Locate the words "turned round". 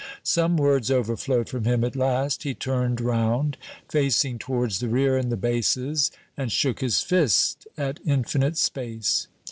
2.55-3.55